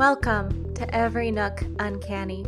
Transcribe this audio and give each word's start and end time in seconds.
Welcome 0.00 0.72
to 0.76 0.94
Every 0.94 1.30
Nook 1.30 1.62
Uncanny. 1.78 2.46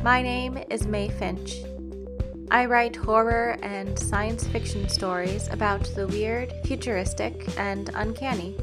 My 0.00 0.22
name 0.22 0.62
is 0.70 0.86
May 0.86 1.08
Finch. 1.08 1.64
I 2.52 2.66
write 2.66 2.94
horror 2.94 3.56
and 3.64 3.98
science 3.98 4.46
fiction 4.46 4.88
stories 4.88 5.48
about 5.48 5.82
the 5.96 6.06
weird, 6.06 6.52
futuristic, 6.66 7.34
and 7.58 7.90
uncanny. 7.94 8.54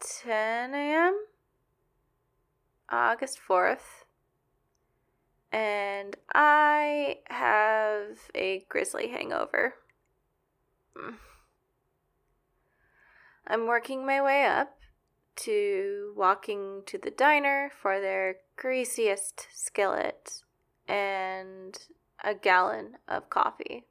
It's 0.01 0.23
10 0.23 0.75
a.m. 0.75 1.25
August 2.89 3.39
4th. 3.49 4.05
And 5.51 6.17
I 6.35 7.19
have 7.27 8.19
a 8.35 8.65
grizzly 8.69 9.09
hangover. 9.09 9.75
Mm. 10.97 11.17
I'm 13.47 13.67
working 13.67 14.07
my 14.07 14.23
way 14.23 14.47
up 14.47 14.79
to 15.37 16.13
walking 16.17 16.83
to 16.87 16.99
the 16.99 17.11
diner 17.11 17.71
for 17.81 18.01
their 18.01 18.37
greasiest 18.57 19.49
skillet 19.53 20.43
and 20.87 21.79
a 22.23 22.35
gallon 22.35 22.99
of 23.09 23.29
coffee. 23.29 23.85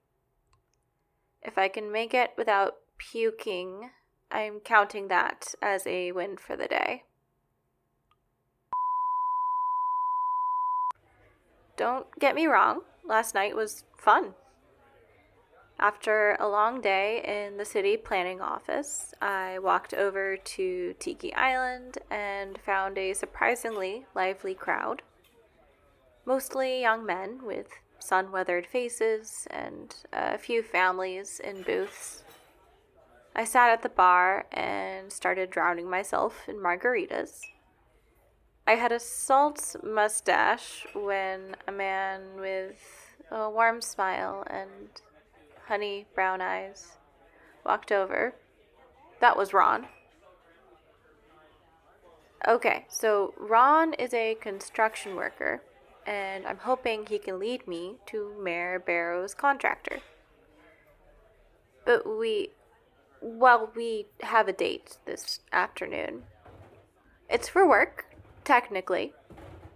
If 1.41 1.57
I 1.57 1.67
can 1.67 1.91
make 1.91 2.13
it 2.13 2.31
without 2.37 2.75
puking, 2.97 3.89
I'm 4.31 4.59
counting 4.59 5.09
that 5.09 5.53
as 5.61 5.85
a 5.85 6.11
win 6.11 6.37
for 6.37 6.55
the 6.55 6.67
day. 6.67 7.03
Don't 11.75 12.07
get 12.19 12.35
me 12.35 12.47
wrong, 12.47 12.81
last 13.03 13.33
night 13.33 13.55
was 13.55 13.83
fun. 13.97 14.35
After 15.79 16.37
a 16.39 16.47
long 16.47 16.79
day 16.79 17.23
in 17.23 17.57
the 17.57 17.65
city 17.65 17.97
planning 17.97 18.39
office, 18.39 19.15
I 19.19 19.57
walked 19.57 19.95
over 19.95 20.37
to 20.37 20.93
Tiki 20.99 21.33
Island 21.33 21.97
and 22.11 22.59
found 22.59 22.99
a 22.99 23.13
surprisingly 23.13 24.05
lively 24.13 24.53
crowd. 24.53 25.01
Mostly 26.23 26.81
young 26.81 27.03
men 27.03 27.39
with 27.43 27.67
sun 27.97 28.31
weathered 28.31 28.67
faces 28.67 29.47
and 29.49 29.95
a 30.13 30.37
few 30.37 30.61
families 30.61 31.41
in 31.43 31.63
booths. 31.63 32.23
I 33.35 33.45
sat 33.45 33.71
at 33.71 33.81
the 33.81 33.89
bar 33.89 34.45
and 34.51 35.11
started 35.11 35.49
drowning 35.49 35.89
myself 35.89 36.47
in 36.47 36.57
margaritas. 36.57 37.41
I 38.67 38.75
had 38.75 38.91
a 38.91 38.99
salt 38.99 39.75
mustache 39.83 40.85
when 40.93 41.55
a 41.67 41.71
man 41.71 42.21
with 42.37 43.15
a 43.31 43.49
warm 43.49 43.81
smile 43.81 44.43
and 44.47 44.89
honey 45.67 46.05
brown 46.13 46.41
eyes 46.41 46.97
walked 47.65 47.91
over. 47.91 48.35
That 49.21 49.37
was 49.37 49.53
Ron. 49.53 49.87
Okay, 52.47 52.85
so 52.89 53.33
Ron 53.37 53.93
is 53.93 54.13
a 54.13 54.35
construction 54.35 55.15
worker, 55.15 55.61
and 56.07 56.45
I'm 56.47 56.57
hoping 56.57 57.05
he 57.05 57.19
can 57.19 57.39
lead 57.39 57.67
me 57.67 57.97
to 58.07 58.33
Mayor 58.41 58.79
Barrow's 58.79 59.35
contractor. 59.35 59.99
But 61.85 62.07
we, 62.07 62.49
well, 63.21 63.71
we 63.75 64.07
have 64.21 64.47
a 64.47 64.53
date 64.53 64.97
this 65.05 65.39
afternoon. 65.53 66.23
It's 67.29 67.47
for 67.47 67.67
work, 67.67 68.15
technically. 68.43 69.13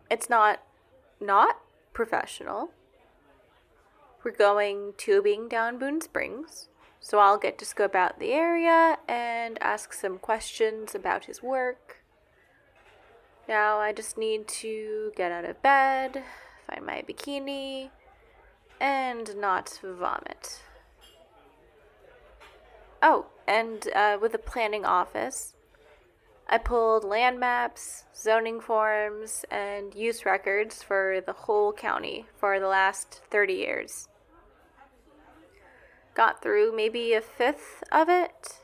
It's 0.09 0.29
not 0.29 0.61
not 1.19 1.61
professional. 1.93 2.71
We're 4.23 4.31
going 4.31 4.93
tubing 4.97 5.47
down 5.47 5.77
Boone 5.77 6.01
Springs, 6.01 6.67
so 6.99 7.19
I'll 7.19 7.37
get 7.37 7.57
to 7.59 7.65
scope 7.65 7.95
out 7.95 8.19
the 8.19 8.33
area 8.33 8.97
and 9.07 9.61
ask 9.61 9.93
some 9.93 10.17
questions 10.17 10.95
about 10.95 11.25
his 11.25 11.43
work. 11.43 11.97
Now 13.47 13.77
I 13.77 13.93
just 13.93 14.17
need 14.17 14.47
to 14.47 15.11
get 15.15 15.31
out 15.31 15.45
of 15.45 15.61
bed, 15.61 16.23
find 16.67 16.85
my 16.85 17.03
bikini, 17.07 17.91
and 18.81 19.35
not 19.37 19.79
vomit. 19.83 20.61
Oh, 23.07 23.27
and 23.47 23.87
uh, 23.93 24.17
with 24.19 24.31
the 24.31 24.39
planning 24.39 24.83
office, 24.83 25.53
I 26.49 26.57
pulled 26.57 27.03
land 27.03 27.39
maps, 27.39 28.05
zoning 28.15 28.59
forms, 28.59 29.45
and 29.51 29.93
use 29.93 30.25
records 30.25 30.81
for 30.81 31.21
the 31.23 31.33
whole 31.33 31.71
county 31.71 32.25
for 32.35 32.59
the 32.59 32.67
last 32.67 33.21
30 33.29 33.53
years. 33.53 34.07
Got 36.15 36.41
through 36.41 36.75
maybe 36.75 37.13
a 37.13 37.21
fifth 37.21 37.83
of 37.91 38.09
it. 38.09 38.61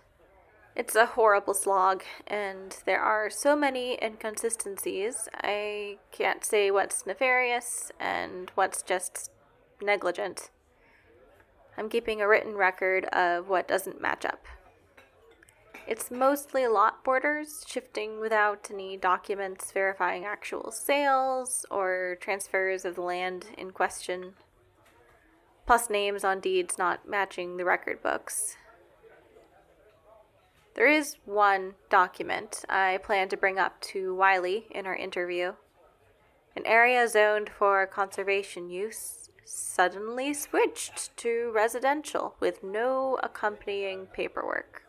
It's 0.75 0.95
a 0.95 1.05
horrible 1.05 1.53
slog, 1.53 2.01
and 2.25 2.75
there 2.87 3.01
are 3.01 3.29
so 3.29 3.55
many 3.55 3.99
inconsistencies. 4.01 5.29
I 5.35 5.99
can't 6.11 6.43
say 6.43 6.71
what's 6.71 7.05
nefarious 7.05 7.91
and 7.99 8.51
what's 8.55 8.81
just 8.81 9.29
negligent. 9.79 10.49
I'm 11.77 11.89
keeping 11.89 12.21
a 12.21 12.27
written 12.27 12.55
record 12.55 13.05
of 13.05 13.47
what 13.47 13.67
doesn't 13.67 14.01
match 14.01 14.25
up. 14.25 14.45
It's 15.87 16.11
mostly 16.11 16.67
lot 16.67 17.03
borders, 17.03 17.65
shifting 17.67 18.19
without 18.19 18.69
any 18.71 18.97
documents 18.97 19.71
verifying 19.71 20.25
actual 20.25 20.71
sales 20.71 21.65
or 21.71 22.17
transfers 22.21 22.85
of 22.85 22.95
the 22.95 23.01
land 23.01 23.47
in 23.57 23.71
question, 23.71 24.33
plus 25.65 25.89
names 25.89 26.23
on 26.23 26.39
deeds 26.39 26.77
not 26.77 27.07
matching 27.07 27.57
the 27.57 27.65
record 27.65 28.01
books. 28.03 28.55
There 30.75 30.87
is 30.87 31.17
one 31.25 31.73
document 31.89 32.63
I 32.69 32.99
plan 33.03 33.27
to 33.29 33.37
bring 33.37 33.59
up 33.59 33.81
to 33.81 34.15
Wiley 34.15 34.67
in 34.71 34.85
our 34.85 34.95
interview. 34.95 35.53
An 36.55 36.65
area 36.65 37.07
zoned 37.07 37.49
for 37.49 37.85
conservation 37.87 38.69
use 38.69 39.20
suddenly 39.53 40.33
switched 40.33 41.15
to 41.17 41.51
residential 41.53 42.35
with 42.39 42.63
no 42.63 43.19
accompanying 43.21 44.05
paperwork. 44.05 44.83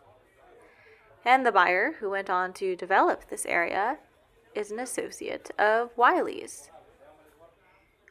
And 1.25 1.45
the 1.45 1.51
buyer, 1.51 1.95
who 1.99 2.09
went 2.09 2.29
on 2.29 2.53
to 2.53 2.75
develop 2.75 3.29
this 3.29 3.45
area, 3.45 3.97
is 4.55 4.71
an 4.71 4.79
associate 4.79 5.51
of 5.59 5.89
Wiley's. 5.97 6.69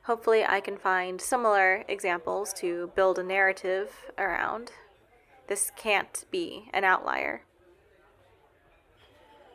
Hopefully, 0.04 0.44
I 0.44 0.60
can 0.60 0.76
find 0.76 1.20
similar 1.20 1.84
examples 1.88 2.52
to 2.55 2.90
build 2.94 3.19
a 3.19 3.22
narrative 3.22 4.10
around. 4.19 4.72
This 5.46 5.70
can't 5.76 6.25
be 6.31 6.69
an 6.72 6.84
outlier. 6.84 7.44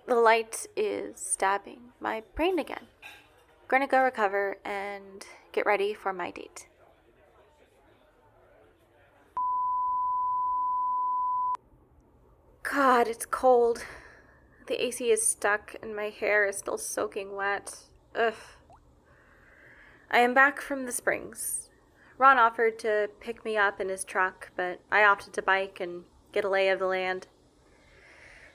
The 0.08 0.16
light 0.16 0.66
is 0.76 1.20
stabbing 1.20 1.92
my 2.00 2.24
brain 2.34 2.58
again. 2.58 2.88
Gonna 3.68 3.88
go 3.88 4.02
recover 4.02 4.58
and 4.64 5.26
get 5.52 5.66
ready 5.66 5.94
for 5.94 6.14
my 6.14 6.32
date. 6.32 6.68
God, 12.78 13.08
it's 13.08 13.26
cold. 13.26 13.84
The 14.68 14.86
AC 14.86 15.10
is 15.10 15.26
stuck 15.26 15.76
and 15.82 15.96
my 15.96 16.10
hair 16.10 16.46
is 16.46 16.58
still 16.58 16.78
soaking 16.78 17.36
wet. 17.36 17.76
Ugh. 18.16 18.36
I 20.12 20.20
am 20.20 20.36
back 20.36 20.62
from 20.62 20.86
the 20.86 20.92
springs. 20.92 21.72
Ron 22.20 22.38
offered 22.38 22.78
to 22.78 23.10
pick 23.20 23.44
me 23.44 23.58
up 23.58 23.82
in 23.82 23.90
his 23.90 24.04
truck, 24.04 24.52
but 24.56 24.80
I 24.92 25.04
opted 25.04 25.34
to 25.34 25.42
bike 25.42 25.80
and 25.80 26.04
get 26.32 26.46
a 26.46 26.50
lay 26.50 26.70
of 26.70 26.78
the 26.78 26.86
land. 26.86 27.26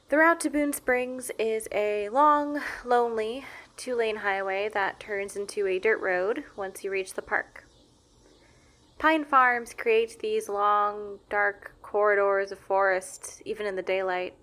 The 0.09 0.19
route 0.19 0.39
to 0.43 0.51
Boone 0.51 0.73
Springs 0.73 1.33
is 1.37 1.67
a 1.73 2.09
long, 2.11 2.61
lonely 2.85 3.45
two 3.77 3.97
lane 3.97 4.19
highway 4.19 4.71
that 4.73 5.01
turns 5.01 5.35
into 5.35 5.67
a 5.67 5.81
dirt 5.81 6.01
road 6.01 6.45
once 6.55 6.85
you 6.85 6.93
reach 6.93 7.15
the 7.15 7.23
park. 7.23 7.65
Pine 9.01 9.25
farms 9.25 9.75
create 9.75 10.21
these 10.21 10.49
long, 10.49 11.19
dark 11.29 11.72
corridors 11.93 12.51
of 12.51 12.59
forest, 12.59 13.43
even 13.45 13.67
in 13.67 13.77
the 13.77 13.83
daylight. 13.83 14.35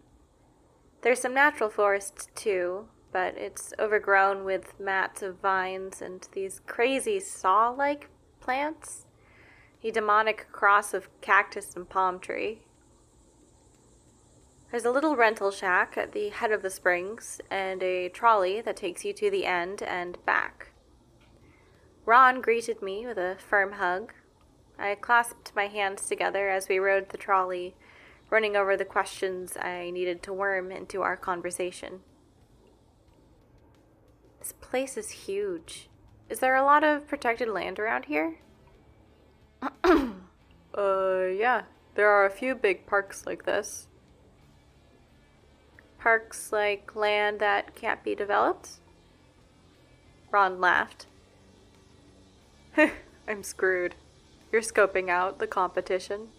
There's 1.01 1.19
some 1.19 1.33
natural 1.33 1.71
forest 1.71 2.29
too, 2.35 2.89
but 3.11 3.35
it's 3.35 3.73
overgrown 3.79 4.45
with 4.45 4.79
mats 4.79 5.23
of 5.23 5.39
vines 5.39 5.99
and 5.99 6.27
these 6.33 6.61
crazy 6.67 7.19
saw 7.19 7.69
like 7.69 8.07
plants. 8.39 9.07
A 9.83 9.89
demonic 9.89 10.45
cross 10.51 10.93
of 10.93 11.09
cactus 11.21 11.75
and 11.75 11.89
palm 11.89 12.19
tree. 12.19 12.59
There's 14.69 14.85
a 14.85 14.91
little 14.91 15.15
rental 15.15 15.49
shack 15.49 15.97
at 15.97 16.11
the 16.11 16.29
head 16.29 16.51
of 16.51 16.61
the 16.61 16.69
springs 16.69 17.41
and 17.49 17.81
a 17.81 18.09
trolley 18.09 18.61
that 18.61 18.77
takes 18.77 19.03
you 19.03 19.11
to 19.13 19.31
the 19.31 19.47
end 19.47 19.81
and 19.81 20.23
back. 20.23 20.67
Ron 22.05 22.41
greeted 22.41 22.83
me 22.83 23.07
with 23.07 23.17
a 23.17 23.37
firm 23.39 23.71
hug. 23.71 24.13
I 24.79 24.95
clasped 24.95 25.51
my 25.55 25.67
hands 25.67 26.07
together 26.07 26.49
as 26.49 26.69
we 26.69 26.79
rode 26.79 27.09
the 27.09 27.17
trolley, 27.17 27.75
running 28.29 28.55
over 28.55 28.77
the 28.77 28.85
questions 28.85 29.57
I 29.57 29.89
needed 29.89 30.23
to 30.23 30.33
worm 30.33 30.71
into 30.71 31.01
our 31.01 31.17
conversation. 31.17 31.99
This 34.39 34.53
place 34.53 34.95
is 34.95 35.09
huge. 35.09 35.89
Is 36.29 36.39
there 36.39 36.55
a 36.55 36.63
lot 36.63 36.83
of 36.83 37.07
protected 37.07 37.49
land 37.49 37.77
around 37.77 38.05
here? 38.05 38.37
uh, 39.83 40.07
yeah. 40.73 41.63
There 41.95 42.09
are 42.09 42.25
a 42.25 42.31
few 42.31 42.55
big 42.55 42.85
parks 42.85 43.25
like 43.25 43.45
this. 43.45 43.87
Parks 45.99 46.53
like 46.53 46.95
land 46.95 47.39
that 47.39 47.75
can't 47.75 48.01
be 48.03 48.15
developed? 48.15 48.79
Ron 50.31 50.61
laughed. 50.61 51.07
I'm 53.27 53.43
screwed. 53.43 53.95
You're 54.51 54.61
scoping 54.61 55.09
out 55.09 55.39
the 55.39 55.47
competition. 55.47 56.29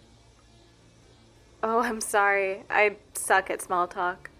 Oh, 1.62 1.80
I'm 1.80 2.00
sorry. 2.00 2.64
I 2.68 2.96
suck 3.14 3.50
at 3.50 3.62
small 3.62 3.86
talk. 3.86 4.30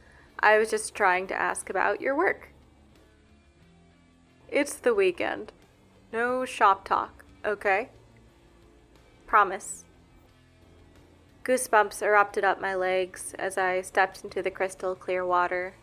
I 0.41 0.59
was 0.59 0.71
just 0.71 0.95
trying 0.95 1.27
to 1.29 1.35
ask 1.35 1.69
about 1.69 2.01
your 2.01 2.17
work. 2.17 2.49
It's 4.49 4.75
the 4.75 4.95
weekend. 4.95 5.53
No 6.13 6.45
shop 6.45 6.85
talk, 6.85 7.25
okay? 7.45 7.91
Promise. 9.27 9.85
Goosebumps 11.45 12.03
erupted 12.03 12.45
up 12.45 12.61
my 12.61 12.75
legs 12.75 13.35
as 13.39 13.57
I 13.57 13.81
stepped 13.83 14.25
into 14.25 14.43
the 14.43 14.51
crystal 14.51 14.95
clear 14.95 15.25
water. 15.25 15.75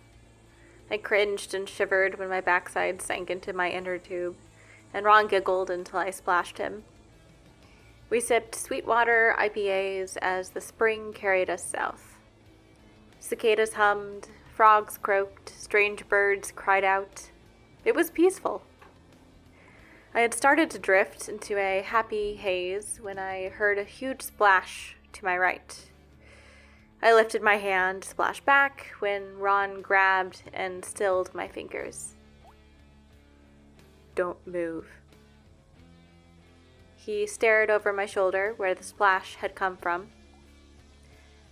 I 0.92 0.98
cringed 0.98 1.54
and 1.54 1.68
shivered 1.68 2.20
when 2.20 2.30
my 2.30 2.42
backside 2.42 3.02
sank 3.02 3.30
into 3.30 3.54
my 3.54 3.70
inner 3.70 3.98
tube, 3.98 4.36
and 4.94 5.06
Ron 5.06 5.28
giggled 5.28 5.70
until 5.70 6.00
I 6.00 6.10
splashed 6.10 6.58
him. 6.58 6.84
We 8.10 8.20
sipped 8.22 8.56
Sweetwater 8.56 9.36
IPAs 9.38 10.18
as 10.22 10.52
the 10.52 10.62
spring 10.62 11.12
carried 11.12 11.50
us 11.50 11.64
south. 11.64 12.18
Cicadas 13.20 13.74
hummed, 13.74 14.30
frogs 14.56 14.98
croaked, 14.98 15.50
strange 15.50 16.08
birds 16.08 16.54
cried 16.56 16.86
out. 16.86 17.32
It 17.84 17.96
was 17.96 18.10
peaceful. 18.10 18.62
I 20.14 20.22
had 20.22 20.34
started 20.34 20.70
to 20.72 20.80
drift 20.80 21.28
into 21.28 21.58
a 21.58 21.82
happy 21.82 22.36
haze 22.36 23.00
when 23.02 23.20
I 23.20 23.50
heard 23.50 23.78
a 23.78 23.84
huge 23.84 24.22
splash 24.22 24.96
to 25.14 25.26
my 25.26 25.38
right. 25.38 25.90
I 27.02 27.14
lifted 27.14 27.44
my 27.44 27.58
hand, 27.58 28.04
splashed 28.04 28.46
back, 28.46 28.88
when 29.00 29.38
Ron 29.38 29.82
grabbed 29.82 30.44
and 30.54 30.84
stilled 30.84 31.36
my 31.36 31.48
fingers. 31.48 32.16
Don't 34.16 34.48
move. 34.48 34.88
He 37.08 37.26
stared 37.26 37.70
over 37.70 37.94
my 37.94 38.06
shoulder 38.06 38.54
where 38.58 38.76
the 38.76 38.84
splash 38.84 39.36
had 39.36 39.56
come 39.56 39.78
from. 39.78 40.10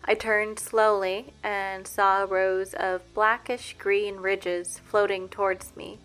I 0.03 0.13
turned 0.13 0.59
slowly 0.59 1.33
and 1.41 1.87
saw 1.87 2.25
rows 2.29 2.73
of 2.73 3.13
blackish 3.13 3.73
green 3.79 4.17
ridges 4.17 4.81
floating 4.85 5.29
towards 5.29 5.73
me 5.77 5.99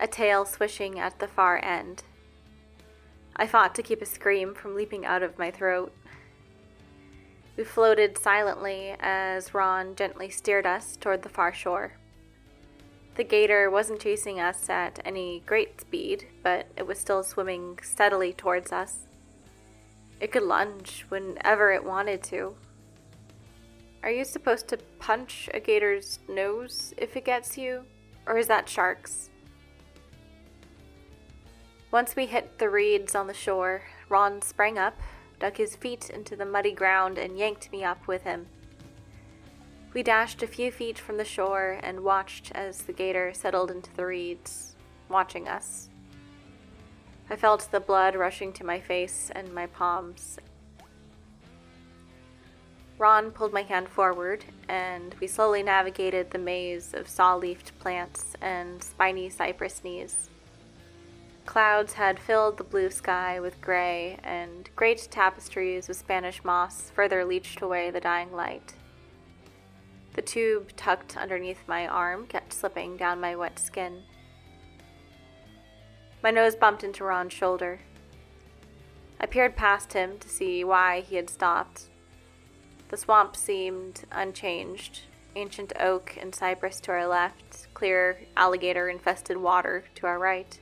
a 0.00 0.08
tail 0.08 0.44
swishing 0.44 0.98
at 0.98 1.20
the 1.20 1.28
far 1.28 1.64
end. 1.64 2.02
I 3.36 3.46
fought 3.46 3.76
to 3.76 3.82
keep 3.84 4.02
a 4.02 4.06
scream 4.06 4.56
from 4.56 4.74
leaping 4.74 5.06
out 5.06 5.22
of 5.22 5.38
my 5.38 5.52
throat. 5.52 5.92
We 7.56 7.62
floated 7.62 8.18
silently 8.18 8.96
as 8.98 9.54
Ron 9.54 9.94
gently 9.94 10.30
steered 10.30 10.66
us 10.66 10.96
toward 10.96 11.22
the 11.22 11.28
far 11.28 11.54
shore. 11.54 11.92
The 13.16 13.24
gator 13.24 13.70
wasn't 13.70 14.00
chasing 14.00 14.40
us 14.40 14.68
at 14.68 14.98
any 15.04 15.44
great 15.46 15.80
speed, 15.80 16.26
but 16.42 16.66
it 16.76 16.86
was 16.86 16.98
still 16.98 17.22
swimming 17.22 17.78
steadily 17.80 18.32
towards 18.32 18.72
us. 18.72 19.06
It 20.20 20.32
could 20.32 20.42
lunge 20.42 21.06
whenever 21.10 21.72
it 21.72 21.84
wanted 21.84 22.24
to. 22.24 22.56
Are 24.02 24.10
you 24.10 24.24
supposed 24.24 24.66
to 24.68 24.78
punch 24.98 25.48
a 25.54 25.60
gator's 25.60 26.18
nose 26.28 26.92
if 26.96 27.16
it 27.16 27.24
gets 27.24 27.56
you? 27.56 27.84
Or 28.26 28.36
is 28.36 28.48
that 28.48 28.68
sharks? 28.68 29.30
Once 31.90 32.16
we 32.16 32.26
hit 32.26 32.58
the 32.58 32.68
reeds 32.68 33.14
on 33.14 33.28
the 33.28 33.34
shore, 33.34 33.82
Ron 34.08 34.42
sprang 34.42 34.76
up, 34.76 34.98
dug 35.38 35.56
his 35.56 35.76
feet 35.76 36.10
into 36.10 36.34
the 36.34 36.44
muddy 36.44 36.72
ground, 36.72 37.18
and 37.18 37.38
yanked 37.38 37.70
me 37.70 37.84
up 37.84 38.08
with 38.08 38.24
him. 38.24 38.46
We 39.94 40.02
dashed 40.02 40.42
a 40.42 40.48
few 40.48 40.72
feet 40.72 40.98
from 40.98 41.18
the 41.18 41.24
shore 41.24 41.78
and 41.84 42.00
watched 42.00 42.50
as 42.52 42.82
the 42.82 42.92
gator 42.92 43.32
settled 43.32 43.70
into 43.70 43.94
the 43.94 44.04
reeds, 44.04 44.74
watching 45.08 45.46
us. 45.46 45.88
I 47.30 47.36
felt 47.36 47.68
the 47.70 47.78
blood 47.78 48.16
rushing 48.16 48.52
to 48.54 48.64
my 48.64 48.80
face 48.80 49.30
and 49.32 49.54
my 49.54 49.66
palms. 49.66 50.38
Ron 52.98 53.30
pulled 53.30 53.52
my 53.52 53.62
hand 53.62 53.88
forward, 53.88 54.44
and 54.68 55.14
we 55.20 55.28
slowly 55.28 55.62
navigated 55.62 56.30
the 56.30 56.38
maze 56.38 56.92
of 56.92 57.08
saw 57.08 57.36
leafed 57.36 57.78
plants 57.78 58.34
and 58.40 58.82
spiny 58.82 59.30
cypress 59.30 59.84
knees. 59.84 60.28
Clouds 61.46 61.92
had 61.92 62.18
filled 62.18 62.56
the 62.56 62.64
blue 62.64 62.90
sky 62.90 63.38
with 63.38 63.60
gray, 63.60 64.18
and 64.24 64.68
great 64.74 65.06
tapestries 65.10 65.88
of 65.88 65.94
Spanish 65.94 66.42
moss 66.42 66.90
further 66.94 67.24
leached 67.24 67.62
away 67.62 67.90
the 67.90 68.00
dying 68.00 68.32
light. 68.32 68.74
The 70.14 70.22
tube 70.22 70.74
tucked 70.76 71.16
underneath 71.16 71.62
my 71.66 71.86
arm 71.86 72.26
kept 72.26 72.52
slipping 72.52 72.96
down 72.96 73.20
my 73.20 73.36
wet 73.36 73.58
skin. 73.58 74.02
My 76.22 76.30
nose 76.30 76.56
bumped 76.56 76.82
into 76.82 77.04
Ron's 77.04 77.32
shoulder. 77.32 77.80
I 79.20 79.26
peered 79.26 79.56
past 79.56 79.92
him 79.92 80.18
to 80.18 80.28
see 80.28 80.64
why 80.64 81.00
he 81.00 81.16
had 81.16 81.28
stopped. 81.28 81.88
The 82.88 82.96
swamp 82.96 83.36
seemed 83.36 84.04
unchanged 84.12 85.02
ancient 85.36 85.72
oak 85.80 86.16
and 86.20 86.34
cypress 86.34 86.80
to 86.80 86.92
our 86.92 87.06
left, 87.06 87.72
clear 87.74 88.20
alligator 88.36 88.88
infested 88.88 89.36
water 89.36 89.84
to 89.96 90.06
our 90.06 90.18
right. 90.18 90.58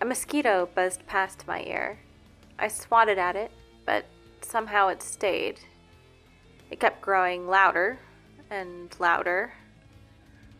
A 0.00 0.04
mosquito 0.04 0.68
buzzed 0.74 1.06
past 1.06 1.46
my 1.46 1.62
ear. 1.62 2.00
I 2.58 2.68
swatted 2.68 3.18
at 3.18 3.36
it, 3.36 3.52
but 3.86 4.04
somehow 4.42 4.88
it 4.88 5.02
stayed. 5.02 5.60
It 6.70 6.80
kept 6.80 7.00
growing 7.00 7.46
louder 7.46 7.98
and 8.50 8.94
louder. 8.98 9.54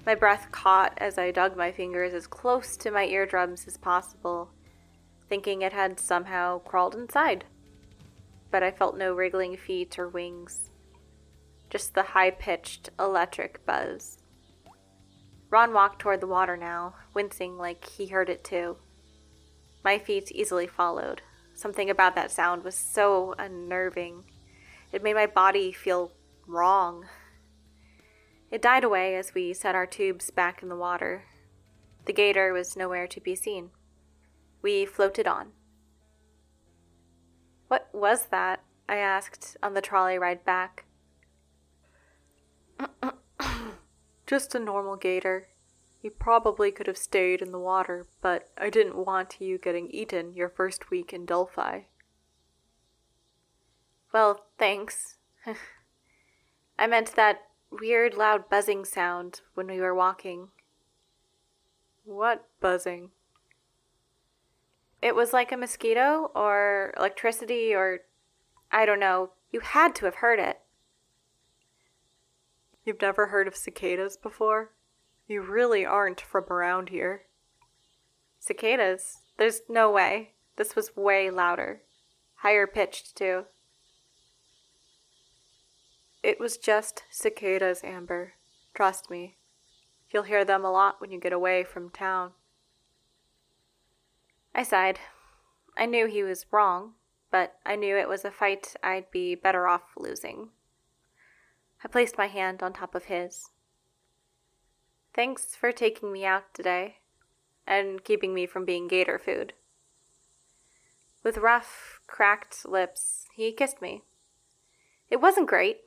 My 0.06 0.14
breath 0.14 0.49
caught 0.52 0.92
as 0.99 1.18
I 1.18 1.30
dug 1.30 1.56
my 1.56 1.73
fingers 1.73 2.12
as 2.12 2.26
close 2.26 2.76
to 2.78 2.90
my 2.90 3.04
eardrums 3.04 3.66
as 3.66 3.76
possible, 3.76 4.50
thinking 5.28 5.62
it 5.62 5.73
had 5.73 5.99
somehow 5.99 6.58
crawled 6.58 6.94
inside. 6.94 7.44
But 8.50 8.62
I 8.62 8.70
felt 8.70 8.96
no 8.96 9.14
wriggling 9.14 9.56
feet 9.56 9.99
or 9.99 10.08
wings, 10.08 10.70
just 11.70 11.94
the 11.94 12.02
high 12.02 12.30
pitched 12.30 12.90
electric 13.00 13.64
buzz. 13.64 14.18
Ron 15.50 15.73
walked 15.73 16.00
toward 16.00 16.20
the 16.20 16.26
water 16.26 16.56
now, 16.56 16.94
wincing 17.14 17.56
like 17.56 17.88
he 17.88 18.08
heard 18.08 18.28
it 18.28 18.44
too. 18.44 18.76
My 19.82 19.99
feet 19.99 20.32
easily 20.32 20.66
followed. 20.66 21.23
Something 21.54 21.88
about 21.88 22.14
that 22.16 22.30
sound 22.30 22.64
was 22.64 22.75
so 22.75 23.34
unnerving. 23.38 24.25
It 24.94 25.02
made 25.02 25.14
my 25.14 25.26
body 25.26 25.72
feel 25.72 26.12
wrong. 26.46 27.06
It 28.52 28.62
died 28.62 28.84
away 28.84 29.16
as 29.16 29.34
we 29.34 29.52
set 29.52 29.74
our 29.74 29.86
tubes 29.86 30.30
back 30.30 30.62
in 30.62 30.68
the 30.68 30.76
water. 30.76 31.24
The 32.04 32.12
gator 32.12 32.52
was 32.52 32.76
nowhere 32.76 33.08
to 33.08 33.20
be 33.20 33.34
seen. 33.34 33.70
We 34.62 34.86
floated 34.86 35.26
on. 35.26 35.48
What 37.66 37.88
was 37.92 38.26
that? 38.26 38.62
I 38.88 38.98
asked 38.98 39.56
on 39.60 39.74
the 39.74 39.80
trolley 39.80 40.16
ride 40.16 40.44
back. 40.44 40.84
Just 44.28 44.54
a 44.54 44.60
normal 44.60 44.94
gator, 44.94 45.48
you 46.02 46.12
probably 46.12 46.70
could 46.70 46.86
have 46.86 46.96
stayed 46.96 47.42
in 47.42 47.50
the 47.50 47.58
water, 47.58 48.06
but 48.20 48.48
I 48.56 48.70
didn't 48.70 49.04
want 49.04 49.40
you 49.40 49.58
getting 49.58 49.90
eaten 49.90 50.34
your 50.34 50.48
first 50.48 50.92
week 50.92 51.12
in 51.12 51.26
Delphi. 51.26 51.80
Well, 54.14 54.44
thanks. 54.59 55.16
I 56.78 56.87
meant 56.87 57.16
that 57.16 57.40
weird 57.68 58.14
loud 58.14 58.49
buzzing 58.49 58.85
sound 58.85 59.40
when 59.54 59.66
we 59.66 59.80
were 59.80 59.92
walking. 59.92 60.50
What 62.04 62.47
buzzing? 62.61 63.11
It 65.02 65.16
was 65.16 65.33
like 65.33 65.50
a 65.50 65.56
mosquito 65.56 66.30
or 66.33 66.94
electricity 66.97 67.75
or 67.75 68.02
I 68.71 68.87
don't 68.87 69.00
know. 69.00 69.30
You 69.50 69.59
had 69.59 69.97
to 69.97 70.04
have 70.04 70.16
heard 70.16 70.38
it. 70.38 70.61
You've 72.85 73.02
never 73.02 73.26
heard 73.26 73.49
of 73.49 73.56
cicadas 73.56 74.16
before? 74.16 74.71
You 75.26 75.42
really 75.42 75.85
aren't 75.85 76.21
from 76.21 76.44
around 76.44 76.90
here. 76.90 77.23
Cicadas? 78.38 79.23
There's 79.38 79.62
no 79.68 79.90
way. 79.90 80.35
This 80.54 80.76
was 80.76 80.97
way 80.97 81.30
louder. 81.30 81.83
Higher 82.37 82.68
pitched, 82.68 83.16
too. 83.16 83.47
It 86.24 86.40
was 86.40 86.56
just 86.56 87.02
cicadas, 87.10 87.84
Amber. 87.84 88.32
Trust 88.72 89.10
me. 89.10 89.36
You'll 90.08 90.22
hear 90.22 90.42
them 90.42 90.64
a 90.64 90.72
lot 90.72 90.98
when 90.98 91.10
you 91.10 91.20
get 91.20 91.34
away 91.34 91.64
from 91.64 91.90
town. 91.90 92.32
I 94.54 94.62
sighed. 94.62 95.00
I 95.76 95.84
knew 95.84 96.06
he 96.06 96.22
was 96.22 96.46
wrong, 96.50 96.92
but 97.30 97.56
I 97.66 97.76
knew 97.76 97.94
it 97.94 98.08
was 98.08 98.24
a 98.24 98.30
fight 98.30 98.74
I'd 98.82 99.10
be 99.10 99.34
better 99.34 99.68
off 99.68 99.82
losing. 99.98 100.48
I 101.84 101.88
placed 101.88 102.16
my 102.16 102.28
hand 102.28 102.62
on 102.62 102.72
top 102.72 102.94
of 102.94 103.04
his. 103.04 103.50
Thanks 105.12 105.54
for 105.54 105.72
taking 105.72 106.10
me 106.10 106.24
out 106.24 106.54
today 106.54 107.00
and 107.66 108.02
keeping 108.02 108.32
me 108.32 108.46
from 108.46 108.64
being 108.64 108.88
gator 108.88 109.18
food. 109.18 109.52
With 111.22 111.36
rough, 111.36 112.00
cracked 112.06 112.66
lips, 112.66 113.26
he 113.36 113.52
kissed 113.52 113.82
me. 113.82 114.04
It 115.10 115.20
wasn't 115.20 115.48
great. 115.48 115.82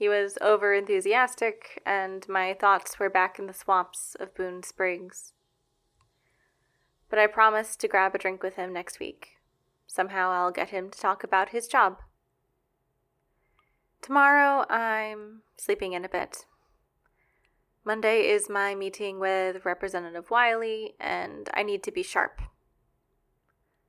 He 0.00 0.08
was 0.08 0.38
over 0.40 0.72
enthusiastic, 0.72 1.82
and 1.84 2.26
my 2.26 2.54
thoughts 2.54 2.98
were 2.98 3.10
back 3.10 3.38
in 3.38 3.46
the 3.46 3.52
swamps 3.52 4.16
of 4.18 4.34
Boone 4.34 4.62
Springs. 4.62 5.34
But 7.10 7.18
I 7.18 7.26
promised 7.26 7.80
to 7.80 7.88
grab 7.88 8.14
a 8.14 8.18
drink 8.18 8.42
with 8.42 8.54
him 8.54 8.72
next 8.72 8.98
week. 8.98 9.32
Somehow 9.86 10.30
I'll 10.30 10.52
get 10.52 10.70
him 10.70 10.88
to 10.88 10.98
talk 10.98 11.22
about 11.22 11.50
his 11.50 11.68
job. 11.68 11.98
Tomorrow 14.00 14.64
I'm 14.70 15.42
sleeping 15.58 15.92
in 15.92 16.06
a 16.06 16.08
bit. 16.08 16.46
Monday 17.84 18.26
is 18.26 18.48
my 18.48 18.74
meeting 18.74 19.20
with 19.20 19.66
Representative 19.66 20.30
Wiley, 20.30 20.94
and 20.98 21.50
I 21.52 21.62
need 21.62 21.82
to 21.82 21.92
be 21.92 22.02
sharp. 22.02 22.40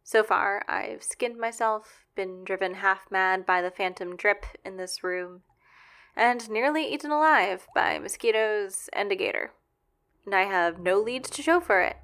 So 0.03 0.25
far, 0.25 0.65
I've 0.68 1.03
skinned 1.03 1.38
myself, 1.38 2.03
been 2.18 2.44
driven 2.44 2.74
half 2.74 3.10
mad 3.10 3.46
by 3.46 3.62
the 3.62 3.72
phantom 3.72 4.18
drip 4.18 4.46
in 4.65 4.75
this 4.75 5.06
room, 5.06 5.44
and 6.15 6.50
nearly 6.50 6.86
eaten 6.86 7.12
alive 7.12 7.68
by 7.74 8.00
mosquitoes 8.00 8.89
and 8.94 9.12
a 9.12 9.15
gator. 9.15 9.51
And 10.25 10.36
I 10.36 10.44
have 10.44 10.80
no 10.80 11.00
leads 11.00 11.30
to 11.32 11.41
show 11.41 11.60
for 11.60 11.82
it. 11.82 11.98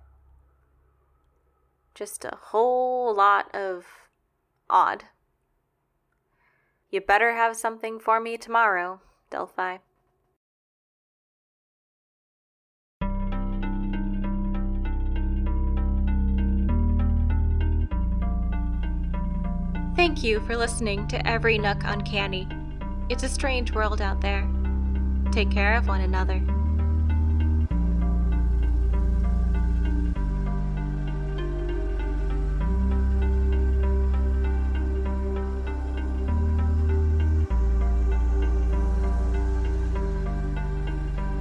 Just 1.93 2.25
a 2.25 2.35
whole 2.35 3.13
lot 3.13 3.53
of 3.55 3.85
odd. 4.69 5.05
You 6.89 7.01
better 7.01 7.33
have 7.33 7.57
something 7.57 7.99
for 7.99 8.19
me 8.19 8.37
tomorrow, 8.37 9.01
Delphi. 9.29 9.77
Thank 19.95 20.23
you 20.23 20.39
for 20.41 20.55
listening 20.55 21.07
to 21.09 21.27
Every 21.27 21.57
Nook 21.57 21.79
Uncanny. 21.83 22.47
It's 23.09 23.23
a 23.23 23.29
strange 23.29 23.71
world 23.71 24.01
out 24.01 24.19
there. 24.19 24.45
Take 25.31 25.49
care 25.49 25.75
of 25.75 25.87
one 25.87 26.01
another. 26.01 26.41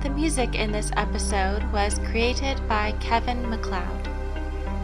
The 0.02 0.10
music 0.10 0.54
in 0.54 0.70
this 0.70 0.92
episode 0.96 1.64
was 1.72 1.98
created 2.10 2.60
by 2.68 2.92
Kevin 3.00 3.50
MacLeod. 3.50 4.08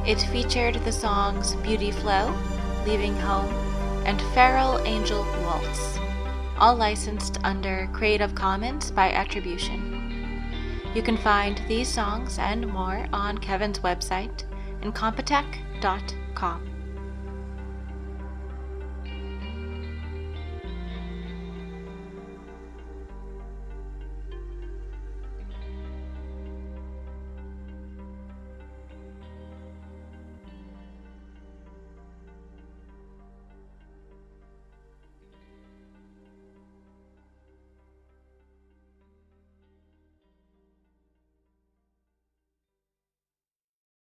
It 0.04 0.20
featured 0.20 0.74
the 0.84 0.90
songs 0.90 1.54
Beauty 1.56 1.92
Flow, 1.92 2.34
Leaving 2.84 3.14
Home, 3.20 3.54
and 4.04 4.20
Feral 4.34 4.80
Angel 4.80 5.24
Waltz, 5.44 6.01
all 6.62 6.76
licensed 6.76 7.38
under 7.42 7.90
Creative 7.92 8.32
Commons 8.36 8.92
by 8.92 9.10
Attribution. 9.10 10.80
You 10.94 11.02
can 11.02 11.16
find 11.16 11.60
these 11.66 11.88
songs 11.88 12.38
and 12.38 12.68
more 12.68 13.08
on 13.12 13.38
Kevin's 13.38 13.80
website, 13.80 14.44
incompetech.com. 14.82 16.71